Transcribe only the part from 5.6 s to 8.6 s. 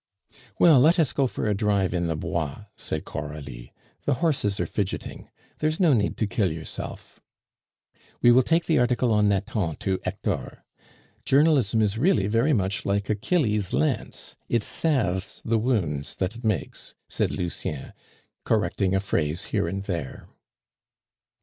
is no need to kill yourself." "We will